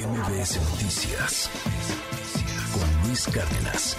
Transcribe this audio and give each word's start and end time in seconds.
MBS 0.00 0.56
Noticias 0.70 1.50
con 2.72 3.06
Luis 3.06 3.26
Cárdenas. 3.26 3.98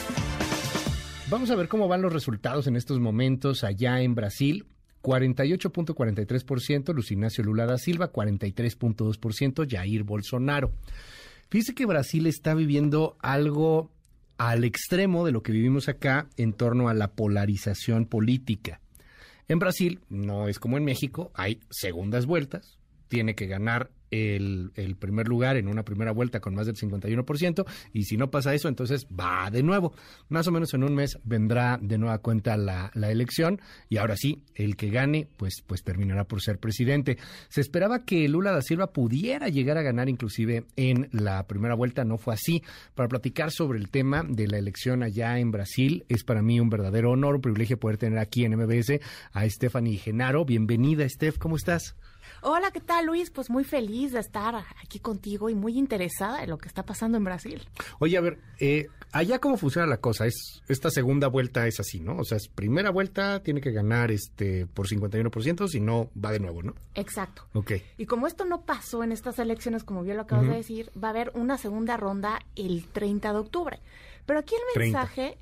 Vamos 1.29 1.51
a 1.51 1.55
ver 1.55 1.67
cómo 1.67 1.87
van 1.87 2.01
los 2.01 2.11
resultados 2.11 2.65
en 2.65 2.75
estos 2.75 2.99
momentos 2.99 3.63
allá 3.63 4.01
en 4.01 4.15
Brasil. 4.15 4.65
48.43%, 5.03 6.93
Luis 6.93 7.11
Ignacio 7.11 7.43
Lula 7.43 7.67
da 7.67 7.77
Silva, 7.77 8.11
43.2%, 8.11 9.69
Jair 9.69 10.03
Bolsonaro. 10.03 10.71
Fíjese 11.49 11.75
que 11.75 11.85
Brasil 11.85 12.25
está 12.25 12.55
viviendo 12.55 13.15
algo 13.19 13.91
al 14.37 14.63
extremo 14.63 15.23
de 15.23 15.33
lo 15.33 15.43
que 15.43 15.51
vivimos 15.51 15.87
acá 15.87 16.29
en 16.35 16.53
torno 16.53 16.89
a 16.89 16.95
la 16.95 17.11
polarización 17.11 18.07
política. 18.07 18.81
En 19.47 19.59
Brasil, 19.59 19.99
no 20.09 20.47
es 20.47 20.57
como 20.57 20.77
en 20.77 20.83
México, 20.83 21.31
hay 21.35 21.59
segundas 21.69 22.25
vueltas, 22.25 22.79
tiene 23.07 23.35
que 23.35 23.45
ganar 23.45 23.91
el, 24.11 24.71
primer 24.99 25.27
lugar 25.27 25.57
en 25.57 25.67
una 25.67 25.83
primera 25.83 26.11
vuelta 26.11 26.39
con 26.39 26.53
más 26.53 26.67
del 26.67 26.75
51%, 26.75 27.65
y 27.93 28.03
si 28.03 28.17
no 28.17 28.29
pasa 28.29 28.53
eso, 28.53 28.67
entonces 28.67 29.07
va 29.07 29.49
de 29.49 29.63
nuevo. 29.63 29.93
Más 30.29 30.47
o 30.47 30.51
menos 30.51 30.73
en 30.73 30.83
un 30.83 30.93
mes 30.93 31.17
vendrá 31.23 31.79
de 31.81 31.97
nueva 31.97 32.19
cuenta 32.19 32.57
la, 32.57 32.91
la, 32.93 33.09
elección, 33.09 33.61
y 33.89 33.97
ahora 33.97 34.15
sí, 34.15 34.43
el 34.55 34.75
que 34.75 34.89
gane, 34.89 35.27
pues, 35.37 35.63
pues 35.65 35.83
terminará 35.83 36.25
por 36.25 36.41
ser 36.41 36.59
presidente. 36.59 37.17
Se 37.49 37.61
esperaba 37.61 38.05
que 38.05 38.27
Lula 38.27 38.51
da 38.51 38.61
Silva 38.61 38.91
pudiera 38.91 39.49
llegar 39.49 39.77
a 39.77 39.81
ganar 39.81 40.09
inclusive 40.09 40.65
en 40.75 41.09
la 41.11 41.47
primera 41.47 41.75
vuelta, 41.75 42.03
no 42.03 42.17
fue 42.17 42.33
así. 42.33 42.63
Para 42.95 43.09
platicar 43.09 43.51
sobre 43.51 43.79
el 43.79 43.89
tema 43.89 44.23
de 44.27 44.47
la 44.47 44.57
elección 44.57 45.03
allá 45.03 45.39
en 45.39 45.51
Brasil, 45.51 46.05
es 46.09 46.23
para 46.23 46.41
mí 46.41 46.59
un 46.59 46.69
verdadero 46.69 47.11
honor, 47.11 47.35
un 47.35 47.41
privilegio 47.41 47.79
poder 47.79 47.97
tener 47.97 48.19
aquí 48.19 48.45
en 48.45 48.55
MBS 48.57 48.99
a 49.31 49.47
Stephanie 49.49 49.97
Genaro. 49.97 50.45
Bienvenida, 50.45 51.07
Steph, 51.07 51.37
¿cómo 51.37 51.55
estás? 51.55 51.95
Hola, 52.43 52.71
¿qué 52.71 52.79
tal 52.79 53.05
Luis? 53.05 53.29
Pues 53.29 53.51
muy 53.51 53.63
feliz 53.63 54.13
de 54.13 54.19
estar 54.19 54.55
aquí 54.83 54.97
contigo 54.97 55.51
y 55.51 55.53
muy 55.53 55.77
interesada 55.77 56.43
en 56.43 56.49
lo 56.49 56.57
que 56.57 56.67
está 56.67 56.83
pasando 56.83 57.15
en 57.19 57.23
Brasil. 57.23 57.61
Oye, 57.99 58.17
a 58.17 58.21
ver, 58.21 58.39
eh, 58.59 58.87
allá 59.11 59.37
cómo 59.37 59.57
funciona 59.57 59.85
la 59.85 59.97
cosa, 59.97 60.25
es 60.25 60.63
esta 60.67 60.89
segunda 60.89 61.27
vuelta 61.27 61.67
es 61.67 61.79
así, 61.79 61.99
¿no? 61.99 62.17
O 62.17 62.23
sea, 62.23 62.37
es 62.37 62.47
primera 62.47 62.89
vuelta 62.89 63.43
tiene 63.43 63.61
que 63.61 63.71
ganar 63.71 64.11
este 64.11 64.65
por 64.65 64.87
51%, 64.87 65.67
si 65.67 65.79
no 65.79 66.09
va 66.17 66.31
de 66.31 66.39
nuevo, 66.39 66.63
¿no? 66.63 66.73
Exacto. 66.95 67.45
Ok. 67.53 67.73
Y 67.99 68.07
como 68.07 68.25
esto 68.25 68.43
no 68.45 68.61
pasó 68.61 69.03
en 69.03 69.11
estas 69.11 69.37
elecciones, 69.37 69.83
como 69.83 70.01
bien 70.01 70.17
lo 70.17 70.23
acabas 70.23 70.47
de 70.47 70.55
decir, 70.55 70.91
va 71.01 71.09
a 71.09 71.11
haber 71.11 71.31
una 71.35 71.59
segunda 71.59 71.95
ronda 71.95 72.39
el 72.55 72.87
30 72.87 73.33
de 73.33 73.37
octubre. 73.37 73.79
Pero 74.25 74.39
aquí 74.39 74.55
el 74.55 74.81
mensaje 74.81 75.37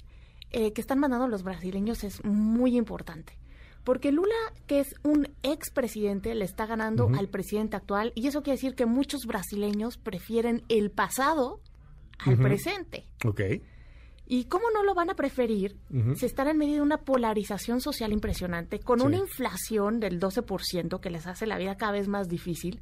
eh, 0.52 0.74
que 0.74 0.82
están 0.82 1.00
mandando 1.00 1.30
los 1.30 1.44
brasileños 1.44 2.04
es 2.04 2.26
muy 2.26 2.76
importante. 2.76 3.38
Porque 3.84 4.12
Lula, 4.12 4.36
que 4.68 4.80
es 4.80 4.96
un 5.04 5.30
expresidente, 5.44 6.36
le 6.36 6.46
está 6.46 6.66
ganando 6.66 7.10
al 7.18 7.28
presidente 7.30 7.76
actual 7.76 8.12
y 8.16 8.28
eso 8.28 8.44
quiere 8.44 8.58
decir 8.58 8.76
que 8.76 8.86
muchos 8.86 9.26
brasileños 9.26 9.98
prefieren 9.98 10.64
el 10.70 10.92
pasado 10.92 11.62
al 12.20 12.38
presente. 12.38 13.08
Ok. 13.26 13.42
¿Y 14.32 14.46
cómo 14.46 14.66
no 14.72 14.84
lo 14.84 14.94
van 14.94 15.10
a 15.10 15.16
preferir 15.16 15.76
si 16.16 16.28
están 16.28 16.48
en 16.50 16.58
medio 16.58 16.76
de 16.76 16.82
una 16.82 17.00
polarización 17.00 17.82
social 17.82 18.14
impresionante, 18.14 18.80
con 18.80 19.02
una 19.02 19.18
inflación 19.18 20.00
del 20.00 20.20
12% 20.20 21.00
que 21.00 21.10
les 21.10 21.26
hace 21.26 21.48
la 21.48 21.58
vida 21.58 21.78
cada 21.78 21.94
vez 21.94 22.08
más 22.08 22.28
difícil, 22.28 22.80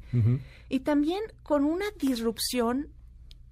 y 0.68 0.80
también 0.80 1.22
con 1.42 1.64
una 1.64 1.86
disrupción 1.98 2.88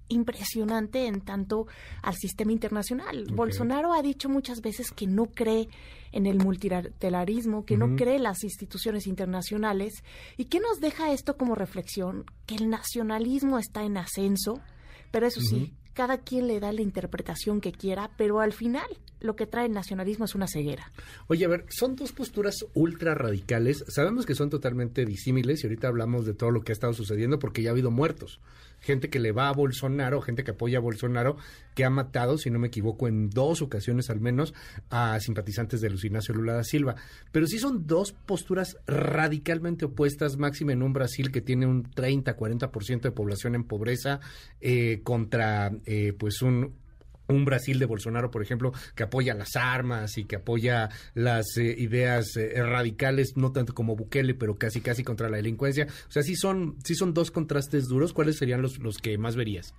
impresionante 0.09 1.05
en 1.05 1.21
tanto 1.21 1.67
al 2.01 2.15
sistema 2.15 2.51
internacional. 2.51 3.25
Bolsonaro 3.33 3.93
ha 3.93 4.01
dicho 4.01 4.29
muchas 4.29 4.61
veces 4.61 4.91
que 4.91 5.07
no 5.07 5.25
cree 5.25 5.67
en 6.11 6.25
el 6.25 6.37
multilateralismo, 6.37 7.65
que 7.65 7.77
no 7.77 7.95
cree 7.95 8.15
en 8.15 8.23
las 8.23 8.43
instituciones 8.43 9.07
internacionales. 9.07 10.03
¿Y 10.37 10.45
qué 10.45 10.59
nos 10.59 10.79
deja 10.79 11.11
esto 11.11 11.37
como 11.37 11.55
reflexión? 11.55 12.25
Que 12.45 12.55
el 12.55 12.69
nacionalismo 12.69 13.59
está 13.59 13.83
en 13.83 13.97
ascenso, 13.97 14.61
pero 15.11 15.27
eso 15.27 15.41
sí, 15.41 15.73
cada 15.97 16.19
quien 16.19 16.47
le 16.47 16.59
da 16.59 16.71
la 16.71 16.83
interpretación 16.83 17.59
que 17.59 17.71
quiera, 17.71 18.11
pero 18.17 18.39
al 18.39 18.53
final 18.53 18.85
lo 19.19 19.35
que 19.35 19.47
trae 19.47 19.65
el 19.65 19.71
nacionalismo 19.71 20.25
es 20.25 20.35
una 20.35 20.47
ceguera. 20.47 20.91
Oye, 21.25 21.43
a 21.43 21.47
ver, 21.47 21.65
son 21.69 21.95
dos 21.95 22.11
posturas 22.11 22.67
ultra 22.75 23.15
radicales. 23.15 23.83
Sabemos 23.87 24.27
que 24.27 24.35
son 24.35 24.51
totalmente 24.51 25.05
disímiles 25.05 25.63
y 25.63 25.67
ahorita 25.67 25.87
hablamos 25.87 26.27
de 26.27 26.35
todo 26.35 26.51
lo 26.51 26.61
que 26.61 26.71
ha 26.71 26.73
estado 26.73 26.93
sucediendo 26.93 27.39
porque 27.39 27.63
ya 27.63 27.69
ha 27.69 27.73
habido 27.73 27.89
muertos. 27.89 28.39
Gente 28.79 29.09
que 29.09 29.19
le 29.19 29.31
va 29.31 29.49
a 29.49 29.53
Bolsonaro, 29.53 30.21
gente 30.21 30.43
que 30.43 30.51
apoya 30.51 30.77
a 30.77 30.81
Bolsonaro, 30.81 31.37
que 31.73 31.83
ha 31.83 31.89
matado, 31.89 32.37
si 32.37 32.51
no 32.51 32.59
me 32.59 32.67
equivoco, 32.67 33.07
en 33.07 33.31
dos 33.31 33.63
ocasiones 33.63 34.11
al 34.11 34.19
menos, 34.19 34.53
a 34.91 35.19
simpatizantes 35.19 35.81
de 35.81 35.89
Luis 35.89 36.03
Ignacio 36.03 36.35
Lula 36.35 36.53
da 36.53 36.63
Silva. 36.63 36.95
Pero 37.31 37.47
sí 37.47 37.57
son 37.57 37.87
dos 37.87 38.11
posturas 38.11 38.77
radicalmente 38.85 39.85
opuestas, 39.85 40.37
máxima 40.37 40.73
en 40.73 40.83
un 40.83 40.93
Brasil 40.93 41.31
que 41.31 41.41
tiene 41.41 41.65
un 41.65 41.89
30-40% 41.89 43.01
de 43.01 43.11
población 43.11 43.55
en 43.55 43.63
pobreza, 43.63 44.19
eh, 44.61 45.01
contra 45.03 45.71
eh, 45.87 46.13
pues 46.17 46.41
un 46.41 46.75
un 47.27 47.45
Brasil 47.45 47.79
de 47.79 47.85
Bolsonaro, 47.85 48.31
por 48.31 48.41
ejemplo, 48.41 48.73
que 48.95 49.03
apoya 49.03 49.33
las 49.33 49.55
armas 49.55 50.17
y 50.17 50.25
que 50.25 50.37
apoya 50.37 50.89
las 51.13 51.57
eh, 51.57 51.75
ideas 51.77 52.35
eh, 52.37 52.61
radicales, 52.63 53.33
no 53.35 53.51
tanto 53.51 53.73
como 53.73 53.95
Bukele, 53.95 54.33
pero 54.33 54.57
casi 54.57 54.81
casi 54.81 55.03
contra 55.03 55.29
la 55.29 55.37
delincuencia. 55.37 55.87
O 56.07 56.11
sea, 56.11 56.23
sí 56.23 56.35
son, 56.35 56.77
sí 56.83 56.95
son 56.95 57.13
dos 57.13 57.31
contrastes 57.31 57.87
duros. 57.87 58.13
¿Cuáles 58.13 58.37
serían 58.37 58.61
los, 58.61 58.79
los 58.79 58.97
que 58.97 59.17
más 59.17 59.35
verías? 59.35 59.73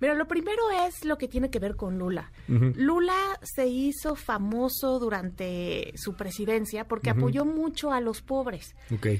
Mira, 0.00 0.14
lo 0.14 0.26
primero 0.26 0.62
es 0.86 1.04
lo 1.04 1.18
que 1.18 1.28
tiene 1.28 1.50
que 1.50 1.58
ver 1.58 1.76
con 1.76 1.98
Lula. 1.98 2.32
Lula 2.48 3.38
se 3.42 3.66
hizo 3.66 4.16
famoso 4.16 4.98
durante 4.98 5.92
su 5.96 6.14
presidencia 6.14 6.88
porque 6.88 7.10
apoyó 7.10 7.44
mucho 7.44 7.92
a 7.92 8.00
los 8.00 8.22
pobres. 8.22 8.74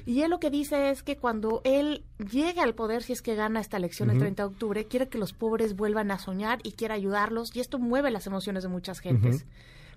Y 0.06 0.22
él 0.22 0.30
lo 0.30 0.40
que 0.40 0.50
dice 0.50 0.90
es 0.90 1.02
que 1.02 1.16
cuando 1.16 1.60
él 1.64 2.04
llegue 2.18 2.60
al 2.60 2.74
poder, 2.74 3.02
si 3.02 3.12
es 3.12 3.22
que 3.22 3.34
gana 3.34 3.60
esta 3.60 3.76
elección 3.76 4.10
el 4.10 4.18
30 4.18 4.42
de 4.42 4.48
octubre, 4.48 4.84
quiere 4.86 5.08
que 5.08 5.18
los 5.18 5.32
pobres 5.32 5.76
vuelvan 5.76 6.10
a 6.10 6.18
soñar 6.18 6.60
y 6.62 6.72
quiere 6.72 6.94
ayudarlos. 6.94 7.54
Y 7.54 7.60
esto 7.60 7.78
mueve 7.78 8.10
las 8.10 8.26
emociones 8.26 8.62
de 8.62 8.68
muchas 8.68 9.00
gentes 9.00 9.44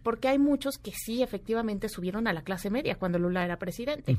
porque 0.03 0.27
hay 0.27 0.37
muchos 0.37 0.77
que 0.77 0.91
sí 0.91 1.23
efectivamente 1.23 1.89
subieron 1.89 2.27
a 2.27 2.33
la 2.33 2.43
clase 2.43 2.69
media 2.69 2.95
cuando 2.95 3.19
Lula 3.19 3.43
era 3.43 3.57
presidente. 3.57 4.17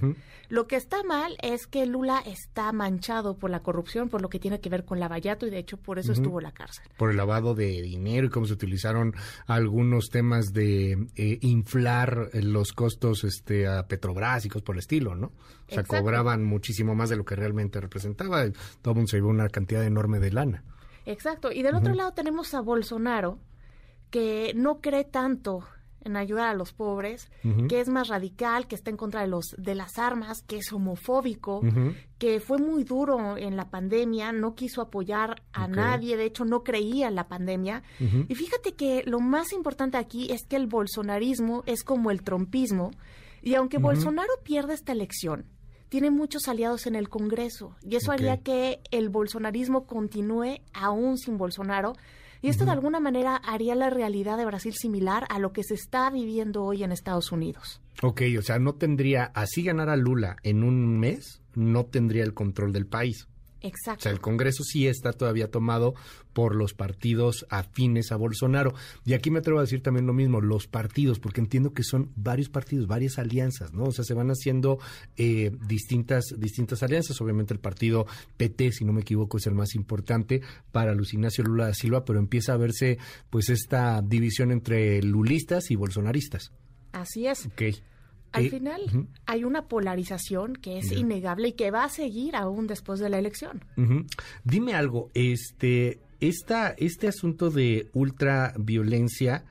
Lo 0.49 0.67
que 0.67 0.77
está 0.77 1.03
mal 1.05 1.37
es 1.43 1.67
que 1.67 1.87
Lula 1.87 2.23
está 2.27 2.73
manchado 2.73 3.37
por 3.37 3.51
la 3.51 3.61
corrupción, 3.61 4.09
por 4.09 4.23
lo 4.23 4.29
que 4.29 4.39
tiene 4.39 4.61
que 4.61 4.71
ver 4.71 4.85
con 4.85 4.99
Lavallato 4.99 5.47
y 5.47 5.51
de 5.51 5.59
hecho 5.59 5.77
por 5.77 5.99
eso 5.99 6.13
estuvo 6.13 6.41
en 6.41 6.45
la 6.45 6.53
cárcel. 6.53 6.85
Por 6.97 7.11
el 7.11 7.17
lavado 7.17 7.55
de 7.55 7.83
dinero 7.83 8.27
y 8.27 8.31
cómo 8.31 8.47
se 8.47 8.55
utilizaron 8.55 9.15
algunos 9.47 10.09
temas 10.09 10.53
de 10.53 10.93
eh, 11.17 11.39
inflar 11.43 12.31
los 12.33 12.73
costos 12.73 13.25
este, 13.25 13.67
a 13.67 13.87
petrobrásicos 13.87 14.63
por 14.63 14.77
el 14.77 14.81
estilo, 14.81 15.15
¿no? 15.15 15.33
O 15.71 15.75
sea, 15.75 15.85
cobraban 15.85 16.45
muchísimo 16.45 16.95
más 16.95 17.11
de 17.11 17.17
lo 17.17 17.25
que 17.25 17.37
realmente 17.37 17.81
representaba. 17.81 18.45
Todo 18.83 18.93
el 18.93 18.95
mundo 18.97 19.09
se 19.09 19.17
llevó 19.19 19.29
una 19.29 19.49
cantidad 19.49 19.85
enorme 19.85 20.19
de 20.21 20.33
lana. 20.33 20.65
Exacto. 21.07 21.53
Y 21.53 21.63
del 21.63 21.75
otro 21.75 21.95
lado 21.95 22.13
tenemos 22.13 22.55
a 22.55 22.61
Bolsonaro, 22.61 23.39
que 24.11 24.53
no 24.55 24.81
cree 24.81 25.05
tanto 25.05 25.65
en 26.05 26.17
ayudar 26.17 26.49
a 26.49 26.55
los 26.55 26.73
pobres, 26.73 27.31
que 27.69 27.81
es 27.81 27.89
más 27.89 28.09
radical, 28.09 28.67
que 28.67 28.75
está 28.75 28.91
en 28.91 28.97
contra 28.97 29.23
de 29.23 29.29
los 29.29 29.55
de 29.57 29.75
las 29.75 29.99
armas, 29.99 30.43
que 30.47 30.59
es 30.59 30.73
homofóbico, 30.73 31.63
que 32.19 32.41
fue 32.41 32.59
muy 32.59 32.85
duro 32.85 33.37
en 33.37 33.57
la 33.57 33.71
pandemia, 33.71 34.33
no 34.33 34.55
quiso 34.55 34.83
apoyar 34.83 35.43
a 35.53 35.69
nadie, 35.69 36.17
de 36.17 36.27
hecho 36.27 36.45
no 36.45 36.63
creía 36.63 37.09
en 37.09 37.15
la 37.15 37.29
pandemia. 37.29 37.83
Y 38.29 38.35
fíjate 38.35 38.75
que 38.75 39.03
lo 39.07 39.21
más 39.21 39.53
importante 39.53 39.97
aquí 39.97 40.31
es 40.31 40.47
que 40.47 40.57
el 40.57 40.67
bolsonarismo 40.67 41.63
es 41.67 41.83
como 41.83 42.11
el 42.11 42.23
trompismo, 42.23 42.91
y 43.43 43.55
aunque 43.55 43.79
Bolsonaro 43.79 44.33
pierde 44.43 44.75
esta 44.75 44.93
elección, 44.93 45.47
tiene 45.91 46.11
muchos 46.11 46.49
aliados 46.49 46.87
en 46.87 46.97
el 46.97 47.09
Congreso, 47.09 47.77
y 47.83 47.97
eso 47.97 48.11
haría 48.11 48.39
que 48.39 48.81
el 48.91 49.11
bolsonarismo 49.11 49.87
continúe 49.87 50.61
aún 50.73 51.19
sin 51.19 51.37
Bolsonaro 51.39 51.95
y 52.45 52.51
esto 52.51 52.67
de 52.67 52.73
alguna 52.73 53.01
manera 53.01 53.37
haría 53.37 53.75
la 53.75 53.89
realidad 53.89 54.37
de 54.37 54.45
Brasil 54.45 54.75
similar 54.75 55.25
a 55.31 55.39
lo 55.39 55.55
que 55.55 55.63
se 55.63 55.73
está 55.73 56.11
viviendo 56.11 56.63
hoy 56.63 56.85
en 56.85 56.93
Estados 56.93 57.33
Unidos. 57.33 57.81
Ok, 58.03 58.21
o 58.39 58.43
sea, 58.43 58.59
no 58.59 58.75
tendría, 58.75 59.33
así 59.35 59.63
ganar 59.63 59.89
a 59.89 59.97
Lula 59.97 60.37
en 60.43 60.63
un 60.63 60.99
mes, 60.99 61.41
no 61.55 61.87
tendría 61.87 62.23
el 62.23 62.35
control 62.35 62.75
del 62.75 62.87
país. 62.87 63.29
Exacto. 63.65 64.01
O 64.01 64.03
sea, 64.03 64.13
el 64.13 64.21
Congreso 64.21 64.63
sí 64.63 64.87
está 64.87 65.13
todavía 65.15 65.51
tomado 65.51 65.95
por 66.35 66.55
los 66.55 66.75
partidos 66.75 67.47
afines 67.49 68.13
a 68.13 68.17
Bolsonaro. 68.17 68.75
Y 69.07 69.15
aquí 69.15 69.31
me 69.31 69.39
atrevo 69.39 69.59
a 69.59 69.63
decir 69.63 69.83
también 69.83 70.07
lo 70.07 70.13
mismo, 70.13 70.43
los 70.43 70.67
partidos, 70.67 71.19
porque 71.19 71.41
entiendo 71.41 71.73
que 71.73 71.83
son 71.83 72.13
varios 72.15 72.51
partidos, 72.51 72.87
varias 72.87 73.19
alianzas, 73.19 73.73
¿no? 73.73 73.85
O 73.85 73.93
sea, 73.93 74.05
se 74.05 74.13
van 74.13 74.29
haciendo 74.29 74.79
eh, 75.17 75.51
distintas, 75.67 76.25
distintas 76.37 76.83
alianzas. 76.83 77.19
Obviamente 77.23 77.55
el 77.55 77.61
partido 77.61 78.07
PT, 78.37 78.73
si 78.73 78.85
no 78.85 78.93
me 78.93 79.01
equivoco, 79.01 79.39
es 79.39 79.47
el 79.47 79.55
más 79.55 79.75
importante 79.75 80.43
para 80.71 80.95
Luis 80.95 81.15
Ignacio 81.15 81.43
Lula 81.43 81.69
da 81.69 81.75
Silva, 81.75 82.05
pero 82.05 82.19
empieza 82.19 82.53
a 82.53 82.59
verse 82.59 82.99
pues 83.31 83.49
esta 83.49 84.03
división 84.03 84.53
entre 84.53 85.03
lulistas 85.03 85.71
y 85.71 85.77
bolsonaristas. 85.77 86.53
Así 86.93 87.27
es. 87.27 87.47
Okay. 87.47 87.75
Al 88.35 88.51
final 88.51 89.09
hay 89.27 89.45
una 89.45 89.69
polarización 89.69 90.55
que 90.55 90.79
es 90.79 90.93
innegable 90.93 91.49
y 91.49 91.53
que 91.53 91.71
va 91.71 91.85
a 91.85 91.89
seguir 91.89 92.37
aún 92.37 92.67
después 92.67 93.01
de 93.01 93.09
la 93.09 93.19
elección. 93.19 93.65
Dime 94.45 94.75
algo, 94.75 95.11
este, 95.15 96.01
esta, 96.21 96.75
este 96.79 97.09
asunto 97.09 97.51
de 97.51 97.91
ultraviolencia 97.93 99.45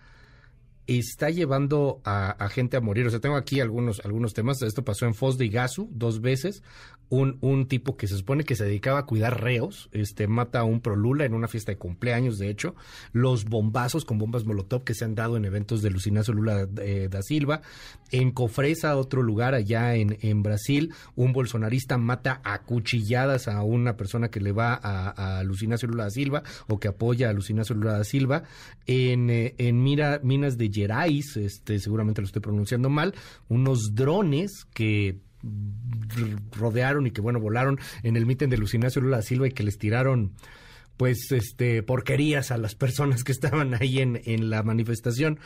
está 0.87 1.29
llevando 1.29 2.01
a, 2.03 2.49
gente 2.49 2.77
a 2.77 2.81
morir. 2.81 3.07
O 3.07 3.09
sea, 3.09 3.19
tengo 3.19 3.35
aquí 3.35 3.59
algunos, 3.59 4.01
algunos 4.03 4.33
temas. 4.33 4.61
Esto 4.61 4.83
pasó 4.83 5.05
en 5.05 5.13
Foz 5.13 5.37
de 5.37 5.45
Iguazú 5.45 5.89
dos 5.91 6.21
veces, 6.21 6.61
un, 7.09 7.37
un 7.41 7.67
tipo 7.67 7.95
que 7.97 8.07
se 8.07 8.17
supone 8.17 8.43
que 8.43 8.55
se 8.55 8.65
dedicaba 8.65 8.99
a 8.99 9.05
cuidar 9.05 9.41
reos, 9.41 9.89
este, 9.91 10.27
mata 10.27 10.59
a 10.59 10.63
un 10.63 10.81
prolula 10.81 11.25
en 11.25 11.33
una 11.33 11.47
fiesta 11.47 11.71
de 11.71 11.77
cumpleaños, 11.77 12.37
de 12.37 12.49
hecho, 12.49 12.75
los 13.11 13.45
bombazos 13.45 14.05
con 14.05 14.17
bombas 14.17 14.45
molotov 14.45 14.83
que 14.83 14.93
se 14.93 15.05
han 15.05 15.15
dado 15.15 15.37
en 15.37 15.45
eventos 15.45 15.81
de 15.81 15.91
Lucinazo 15.91 16.33
Lula 16.33 16.67
eh, 16.81 17.07
da 17.09 17.21
Silva, 17.21 17.61
en 18.11 18.31
Cofresa, 18.31 18.97
otro 18.97 19.21
lugar 19.21 19.53
allá 19.53 19.95
en, 19.95 20.17
en 20.21 20.43
Brasil, 20.43 20.93
un 21.15 21.33
bolsonarista 21.33 21.97
mata 21.97 22.41
a 22.43 22.63
cuchilladas 22.63 23.47
a 23.47 23.63
una 23.63 23.95
persona 23.95 24.29
que 24.29 24.39
le 24.39 24.51
va 24.51 24.73
a, 24.73 25.39
a 25.39 25.43
Lucinacio 25.43 25.87
Lula 25.87 26.05
da 26.05 26.09
Silva 26.09 26.43
o 26.67 26.79
que 26.79 26.87
apoya 26.87 27.29
a 27.29 27.33
Lucinacio 27.33 27.75
Lula 27.75 27.97
da 27.97 28.03
Silva, 28.03 28.43
en, 28.85 29.29
eh, 29.29 29.55
en 29.57 29.83
Mira, 29.83 30.19
Minas 30.23 30.57
de 30.57 30.69
Gerais, 30.71 31.37
este, 31.37 31.79
seguramente 31.79 32.21
lo 32.21 32.27
estoy 32.27 32.41
pronunciando 32.41 32.89
mal, 32.89 33.13
unos 33.49 33.95
drones 33.95 34.65
que 34.73 35.19
rodearon 36.51 37.07
y 37.07 37.11
que 37.11 37.21
bueno 37.21 37.39
volaron 37.39 37.79
en 38.03 38.15
el 38.15 38.25
mitin 38.25 38.49
de 38.49 38.57
Lucinacio 38.57 39.01
Lula 39.01 39.21
Silva 39.21 39.47
y 39.47 39.51
que 39.51 39.63
les 39.63 39.77
tiraron 39.77 40.33
pues 40.97 41.31
este 41.31 41.83
porquerías 41.83 42.51
a 42.51 42.57
las 42.57 42.75
personas 42.75 43.23
que 43.23 43.31
estaban 43.31 43.73
ahí 43.73 43.99
en, 43.99 44.21
en 44.25 44.49
la 44.49 44.63
manifestación. 44.63 45.39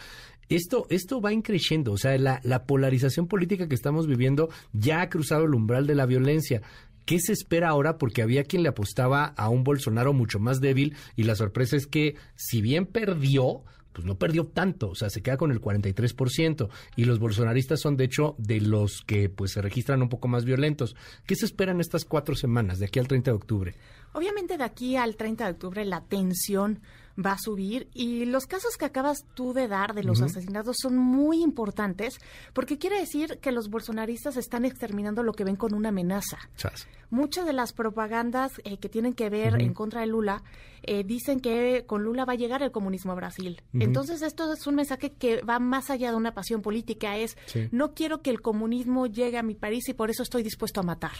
Esto, 0.49 0.87
esto 0.89 1.19
va 1.19 1.33
increciendo, 1.33 1.91
o 1.91 1.97
sea, 1.97 2.17
la, 2.17 2.39
la 2.43 2.65
polarización 2.65 3.27
política 3.27 3.67
que 3.67 3.75
estamos 3.75 4.07
viviendo 4.07 4.49
ya 4.71 5.01
ha 5.01 5.09
cruzado 5.09 5.43
el 5.43 5.53
umbral 5.53 5.87
de 5.87 5.95
la 5.95 6.05
violencia. 6.05 6.61
¿Qué 7.03 7.19
se 7.19 7.33
espera 7.33 7.69
ahora? 7.69 7.97
Porque 7.97 8.21
había 8.21 8.43
quien 8.45 8.63
le 8.63 8.69
apostaba 8.69 9.25
a 9.25 9.49
un 9.49 9.63
Bolsonaro 9.63 10.13
mucho 10.13 10.39
más 10.39 10.61
débil 10.61 10.95
y 11.15 11.23
la 11.23 11.35
sorpresa 11.35 11.75
es 11.75 11.87
que 11.87 12.15
si 12.35 12.61
bien 12.61 12.85
perdió, 12.85 13.63
pues 13.97 14.05
no 14.05 14.19
perdió 14.19 14.45
tanto, 14.45 14.89
o 14.89 14.95
sea, 14.95 15.09
se 15.09 15.23
queda 15.23 15.37
con 15.37 15.51
el 15.51 15.59
43%, 15.59 16.69
y 16.95 17.05
los 17.05 17.17
bolsonaristas 17.17 17.81
son 17.81 17.97
de 17.97 18.03
hecho 18.03 18.35
de 18.37 18.61
los 18.61 19.01
que 19.01 19.27
pues 19.27 19.53
se 19.53 19.61
registran 19.63 20.03
un 20.03 20.09
poco 20.09 20.27
más 20.27 20.45
violentos. 20.45 20.95
¿Qué 21.25 21.35
se 21.35 21.45
espera 21.45 21.71
en 21.71 21.81
estas 21.81 22.05
cuatro 22.05 22.35
semanas, 22.35 22.77
de 22.77 22.85
aquí 22.85 22.99
al 22.99 23.07
30 23.07 23.31
de 23.31 23.35
octubre? 23.35 23.75
Obviamente 24.13 24.55
de 24.55 24.63
aquí 24.63 24.97
al 24.97 25.15
30 25.15 25.45
de 25.45 25.51
octubre 25.51 25.83
la 25.83 26.01
tensión 26.01 26.79
va 27.23 27.31
a 27.33 27.37
subir 27.39 27.89
y 27.93 28.25
los 28.25 28.45
casos 28.45 28.77
que 28.77 28.85
acabas 28.85 29.25
tú 29.33 29.53
de 29.53 29.67
dar 29.67 29.93
de 29.95 30.03
los 30.03 30.21
asesinatos 30.21 30.77
son 30.79 30.97
muy 30.97 31.41
importantes 31.41 32.19
porque 32.53 32.77
quiere 32.77 32.99
decir 32.99 33.39
que 33.41 33.51
los 33.51 33.69
bolsonaristas 33.69 34.37
están 34.37 34.65
exterminando 34.65 35.23
lo 35.23 35.33
que 35.33 35.43
ven 35.43 35.55
con 35.55 35.73
una 35.73 35.89
amenaza. 35.89 36.37
Chas. 36.55 36.87
Muchas 37.09 37.45
de 37.45 37.53
las 37.53 37.73
propagandas 37.73 38.51
eh, 38.65 38.77
que 38.77 38.89
tienen 38.89 39.13
que 39.13 39.29
ver 39.29 39.61
en 39.61 39.73
contra 39.73 40.01
de 40.01 40.07
Lula 40.07 40.43
eh, 40.83 41.03
dicen 41.03 41.39
que 41.39 41.85
con 41.87 42.03
Lula 42.03 42.25
va 42.25 42.33
a 42.33 42.37
llegar 42.37 42.61
el 42.61 42.71
comunismo 42.71 43.13
a 43.13 43.15
Brasil. 43.15 43.61
Entonces 43.73 44.21
esto 44.21 44.51
es 44.53 44.67
un 44.67 44.75
mensaje 44.75 45.11
que 45.13 45.41
va 45.41 45.59
más 45.59 45.89
allá 45.89 46.11
de 46.11 46.17
una 46.17 46.33
pasión 46.33 46.61
política, 46.61 47.17
es 47.17 47.37
Sí. 47.47 47.69
no 47.71 47.93
quiero 47.93 48.21
que 48.21 48.29
el 48.29 48.41
comunismo 48.41 49.07
llegue 49.07 49.37
a 49.37 49.43
mi 49.43 49.55
país 49.55 49.87
y 49.89 49.93
por 49.93 50.09
eso 50.09 50.21
estoy 50.23 50.43
dispuesto 50.43 50.81
a 50.81 50.83
matar 50.83 51.13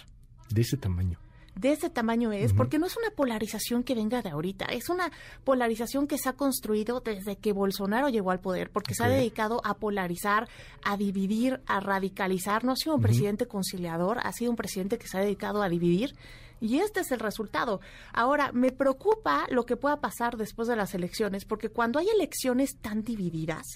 De 0.50 0.62
ese 0.62 0.78
tamaño. 0.78 1.20
De 1.60 1.72
ese 1.72 1.90
tamaño 1.90 2.32
es, 2.32 2.54
porque 2.54 2.80
no 2.80 2.86
es 2.86 2.96
una 2.98 3.10
polarización 3.12 3.84
que 3.84 3.96
venga 3.96 4.22
de 4.22 4.30
ahorita, 4.30 4.66
es 4.66 4.90
una 4.90 5.12
polarización 5.44 6.08
que 6.08 6.18
se 6.18 6.30
ha 6.30 6.34
construido 6.34 7.02
desde 7.02 7.38
que 7.38 7.54
Bolsonaro 7.54 8.10
llegó 8.10 8.32
al 8.32 8.40
poder, 8.40 8.70
porque 8.70 8.94
se 8.94 9.04
ha 9.04 9.10
dedicado 9.10 9.62
a 9.64 9.76
polarizar, 9.76 10.48
a 10.84 10.98
dividir, 10.98 11.62
a 11.66 11.80
radicalizar. 11.80 12.64
No 12.64 12.74
ha 12.74 12.76
sido 12.76 12.96
un 12.96 13.02
presidente 13.02 13.48
conciliador, 13.48 14.20
ha 14.24 14.32
sido 14.34 14.52
un 14.52 14.58
presidente 14.58 14.98
que 14.98 15.08
se 15.08 15.18
ha 15.18 15.22
dedicado 15.22 15.62
a 15.62 15.70
dividir. 15.70 16.16
Y 16.60 16.80
este 16.80 17.02
es 17.02 17.12
el 17.12 17.20
resultado. 17.20 17.82
Ahora, 18.14 18.52
me 18.52 18.72
preocupa 18.72 19.46
lo 19.52 19.66
que 19.66 19.78
pueda 19.78 20.00
pasar 20.00 20.38
después 20.38 20.68
de 20.68 20.76
las 20.76 20.96
elecciones, 20.96 21.46
porque 21.46 21.70
cuando 21.70 22.00
hay 22.00 22.08
elecciones 22.10 22.78
tan 22.82 23.04
divididas, 23.04 23.76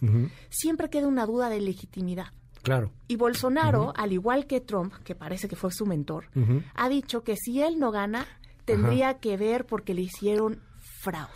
siempre 0.49 0.89
queda 0.89 1.07
una 1.07 1.25
duda 1.25 1.49
de 1.49 1.61
legitimidad. 1.61 2.33
Claro. 2.63 2.91
Y 3.07 3.15
Bolsonaro, 3.15 3.93
al 3.95 4.13
igual 4.13 4.45
que 4.45 4.61
Trump, 4.61 4.93
que 5.03 5.15
parece 5.15 5.47
que 5.47 5.55
fue 5.55 5.71
su 5.71 5.85
mentor, 5.85 6.25
ha 6.75 6.89
dicho 6.89 7.23
que 7.23 7.35
si 7.35 7.61
él 7.61 7.79
no 7.79 7.91
gana, 7.91 8.25
tendría 8.65 9.15
que 9.15 9.37
ver 9.37 9.65
porque 9.65 9.93
le 9.93 10.01
hicieron 10.01 10.61
fraude. 11.01 11.31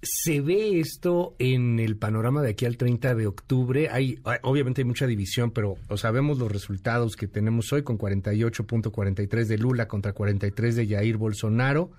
¿Se 0.00 0.40
ve 0.40 0.78
esto 0.78 1.34
en 1.40 1.80
el 1.80 1.96
panorama 1.96 2.40
de 2.40 2.50
aquí 2.50 2.66
al 2.66 2.76
30 2.76 3.16
de 3.16 3.26
octubre? 3.26 3.88
Hay, 3.90 4.20
obviamente 4.42 4.82
hay 4.82 4.84
mucha 4.84 5.08
división, 5.08 5.50
pero 5.50 5.74
o 5.88 6.12
vemos 6.12 6.38
los 6.38 6.52
resultados 6.52 7.16
que 7.16 7.26
tenemos 7.26 7.72
hoy 7.72 7.82
con 7.82 7.98
48.43 7.98 9.46
de 9.46 9.58
Lula 9.58 9.88
contra 9.88 10.12
43 10.12 10.76
de 10.76 10.86
Jair 10.86 11.16
Bolsonaro. 11.16 11.90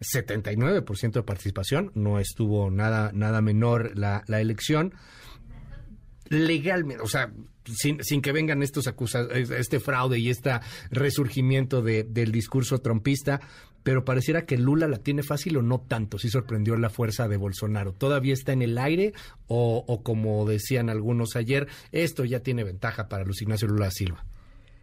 79% 0.00 1.12
de 1.12 1.22
participación, 1.24 1.90
no 1.96 2.20
estuvo 2.20 2.70
nada, 2.70 3.10
nada 3.12 3.40
menor 3.40 3.98
la, 3.98 4.22
la 4.28 4.40
elección. 4.40 4.94
Legalmente, 6.28 7.02
o 7.02 7.08
sea, 7.08 7.32
sin, 7.64 8.02
sin 8.02 8.22
que 8.22 8.32
vengan 8.32 8.62
estos 8.62 8.86
acusas, 8.86 9.28
este 9.32 9.80
fraude 9.80 10.18
y 10.18 10.30
este 10.30 10.50
resurgimiento 10.90 11.82
de- 11.82 12.04
del 12.04 12.32
discurso 12.32 12.78
trompista, 12.78 13.40
pero 13.82 14.04
pareciera 14.04 14.44
que 14.44 14.58
Lula 14.58 14.86
la 14.88 14.98
tiene 14.98 15.22
fácil 15.22 15.56
o 15.56 15.62
no 15.62 15.80
tanto, 15.80 16.18
sí 16.18 16.28
sorprendió 16.28 16.76
la 16.76 16.90
fuerza 16.90 17.28
de 17.28 17.36
Bolsonaro. 17.38 17.92
¿Todavía 17.92 18.34
está 18.34 18.52
en 18.52 18.62
el 18.62 18.76
aire 18.76 19.14
o, 19.46 19.84
o 19.86 20.02
como 20.02 20.44
decían 20.46 20.90
algunos 20.90 21.36
ayer, 21.36 21.68
esto 21.92 22.24
ya 22.24 22.40
tiene 22.40 22.64
ventaja 22.64 23.08
para 23.08 23.24
Luis 23.24 23.40
Ignacio 23.40 23.68
Lula 23.68 23.90
Silva? 23.90 24.24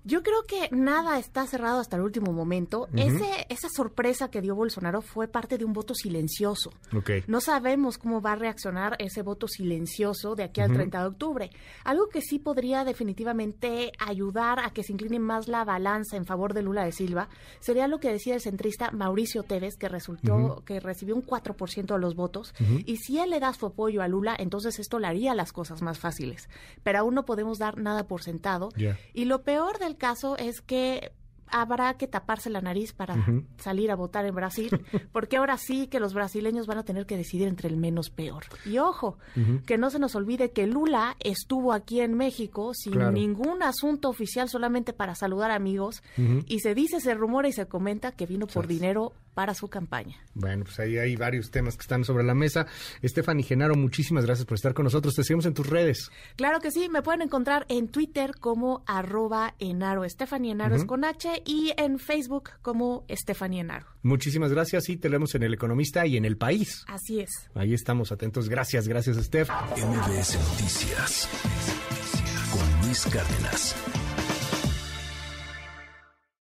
Yo 0.06 0.22
creo 0.22 0.44
que 0.44 0.70
nada 0.72 1.18
está 1.18 1.48
cerrado 1.48 1.80
hasta 1.80 1.98
el 1.98 2.04
último 2.04 2.32
momento. 2.32 2.88
Ese, 2.96 3.48
esa 3.50 3.70
sorpresa 3.70 4.30
que 4.30 4.40
dio 4.40 4.56
Bolsonaro 4.56 5.02
fue 5.02 5.28
parte 5.28 5.58
de 5.58 5.66
un 5.66 5.74
voto 5.74 5.96
silencioso. 5.96 6.72
Ok. 6.96 7.10
No 7.26 7.42
sabemos 7.42 7.98
cómo 7.98 8.22
va 8.22 8.34
a 8.34 8.36
reaccionar 8.36 8.96
ese 9.00 9.24
voto 9.24 9.48
silencioso 9.48 10.36
de 10.36 10.44
aquí 10.44 10.62
al 10.62 10.72
30 10.72 11.02
de 11.02 11.08
octubre. 11.08 11.50
Algo 11.84 12.08
que 12.10 12.22
sí 12.22 12.38
podría 12.38 12.84
definitivamente 12.84 13.92
ayudar 13.98 14.60
a 14.60 14.70
que 14.70 14.84
se 14.84 14.92
incline 14.92 15.20
más 15.20 15.48
la 15.48 15.66
balanza 15.66 16.18
en 16.18 16.26
favor 16.26 16.54
de 16.54 16.62
Lula 16.62 16.86
de 16.86 16.92
Silva 16.92 17.28
sería 17.60 17.88
lo 17.88 18.00
que 18.00 18.12
decía 18.12 18.36
el 18.36 18.42
centrista 18.42 18.92
Mauricio 18.92 19.42
Tevez, 19.42 19.76
que 19.76 19.90
resultó 19.90 20.64
que 20.66 20.80
recibió 20.80 21.16
un 21.16 21.24
4% 21.24 21.94
de 21.94 22.00
los 22.00 22.16
votos. 22.16 22.54
Y 22.86 22.98
si 22.98 23.18
él 23.18 23.32
le 23.32 23.40
da 23.40 23.54
su 23.54 23.66
apoyo 23.66 24.04
a 24.04 24.08
Lula, 24.08 24.36
entonces 24.38 24.78
esto 24.78 25.00
le 25.00 25.08
haría 25.08 25.34
las 25.34 25.52
cosas 25.52 25.82
más 25.82 25.98
fáciles. 25.98 26.48
Pero 26.84 27.00
aún 27.00 27.16
no 27.16 27.26
podemos 27.26 27.58
dar 27.58 27.80
nada 27.80 28.08
por 28.08 28.22
sentado. 28.22 28.70
Y 29.14 29.26
lo 29.26 29.42
peor 29.42 29.80
del 29.80 29.95
caso 29.96 30.38
es 30.38 30.62
que 30.62 31.12
habrá 31.48 31.94
que 31.96 32.08
taparse 32.08 32.50
la 32.50 32.62
nariz 32.62 32.94
para 32.94 33.16
salir 33.58 33.92
a 33.92 33.96
votar 33.96 34.26
en 34.26 34.36
Brasil, 34.36 34.70
porque 35.12 35.38
ahora 35.38 35.58
sí 35.58 35.88
que 35.88 36.00
los 36.00 36.14
brasileños 36.14 36.68
van 36.68 36.78
a 36.80 36.84
tener 36.84 37.06
que 37.06 37.18
decidir 37.18 37.48
entre 37.48 37.70
el 37.70 37.78
menos 37.78 38.10
peor. 38.10 38.44
Y 38.66 38.78
ojo, 38.78 39.18
que 39.66 39.78
no 39.78 39.90
se 39.90 40.00
nos 40.00 40.16
olvide 40.16 40.52
que 40.52 40.68
Lula 40.68 41.16
estuvo 41.20 41.74
aquí 41.74 42.02
en 42.02 42.14
México 42.16 42.72
sin 42.74 42.94
Claro. 42.94 43.12
ningún 43.12 43.62
asunto 43.64 44.10
oficial, 44.10 44.50
solamente 44.50 44.94
para 44.94 45.16
saludar 45.16 45.52
amigos, 45.52 46.02
y 46.48 46.60
se 46.60 46.74
dice, 46.76 47.00
se 47.00 47.14
rumora 47.14 47.48
y 47.48 47.54
se 47.54 47.68
comenta 47.68 48.12
que 48.12 48.26
vino 48.26 48.48
por 48.48 48.68
dinero 48.68 49.14
para 49.34 49.54
su 49.54 49.68
campaña. 49.68 50.16
Bueno, 50.34 50.64
pues 50.64 50.80
ahí 50.80 50.98
hay 50.98 51.18
varios 51.18 51.52
temas 51.52 51.76
que 51.76 51.82
están 51.82 52.06
sobre 52.06 52.24
la 52.24 52.34
mesa. 52.34 52.68
Estefany 53.02 53.44
Genaro, 53.44 53.76
muchísimas 53.76 54.26
gracias 54.26 54.46
por 54.46 54.56
estar 54.56 54.74
con 54.74 54.86
nosotros. 54.86 55.14
Te 55.14 55.24
seguimos 55.24 55.46
en 55.46 55.54
tus 55.54 55.68
redes. 55.68 56.10
Claro 56.38 56.62
que 56.62 56.72
sí, 56.72 56.88
me 56.88 57.02
pueden 57.02 57.22
encontrar 57.22 57.66
en 57.68 57.90
Twitter 57.90 58.32
como 58.40 58.84
arroba 58.88 59.56
enaro, 59.60 60.08
Stephanie 60.08 60.52
Enaro 60.52 60.76
es 60.76 60.86
con 60.86 61.04
H, 61.04 61.35
y 61.46 61.74
en 61.78 62.00
Facebook 62.00 62.52
como 62.62 63.06
Stephanie 63.10 63.62
Enaro. 63.62 63.88
Muchísimas 64.04 64.52
gracias 64.52 64.90
y 64.90 64.98
te 64.98 65.10
leemos 65.10 65.36
en 65.36 65.44
El 65.44 65.54
Economista 65.54 66.06
y 66.06 66.18
en 66.18 66.26
El 66.26 66.38
País. 66.38 66.84
Así 66.88 67.20
es. 67.20 67.30
Ahí 67.54 67.74
estamos 67.74 68.12
atentos. 68.12 68.50
Gracias, 68.50 68.88
gracias, 68.88 69.18
Steph. 69.18 69.50
MBS 69.50 70.40
Noticias 70.52 71.30
con 72.52 72.86
Luis 72.88 73.06
Cárdenas. 73.06 73.76